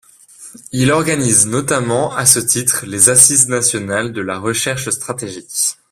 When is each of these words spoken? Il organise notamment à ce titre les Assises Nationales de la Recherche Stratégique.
Il 0.71 0.91
organise 0.91 1.45
notamment 1.45 2.11
à 2.15 2.25
ce 2.25 2.39
titre 2.39 2.85
les 2.87 3.09
Assises 3.09 3.49
Nationales 3.49 4.13
de 4.13 4.21
la 4.21 4.39
Recherche 4.39 4.89
Stratégique. 4.89 5.77